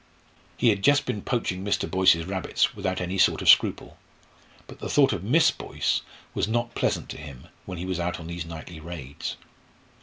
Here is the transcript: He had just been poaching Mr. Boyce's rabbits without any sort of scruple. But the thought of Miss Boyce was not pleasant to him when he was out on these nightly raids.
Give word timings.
He 0.57 0.69
had 0.69 0.81
just 0.83 1.05
been 1.05 1.21
poaching 1.21 1.63
Mr. 1.63 1.87
Boyce's 1.87 2.25
rabbits 2.25 2.75
without 2.75 2.99
any 2.99 3.19
sort 3.19 3.39
of 3.43 3.47
scruple. 3.49 3.99
But 4.65 4.79
the 4.79 4.89
thought 4.89 5.13
of 5.13 5.23
Miss 5.23 5.51
Boyce 5.51 6.01
was 6.33 6.47
not 6.47 6.73
pleasant 6.73 7.07
to 7.09 7.17
him 7.17 7.49
when 7.67 7.77
he 7.77 7.85
was 7.85 7.99
out 7.99 8.19
on 8.19 8.25
these 8.25 8.43
nightly 8.43 8.79
raids. 8.79 9.37